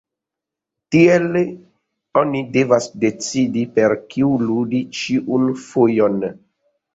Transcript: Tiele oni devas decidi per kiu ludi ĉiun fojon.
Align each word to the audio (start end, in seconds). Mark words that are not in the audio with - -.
Tiele 0.93 1.43
oni 2.21 2.41
devas 2.55 2.87
decidi 3.03 3.67
per 3.77 3.95
kiu 4.15 4.31
ludi 4.47 4.81
ĉiun 5.03 5.47
fojon. 5.69 6.19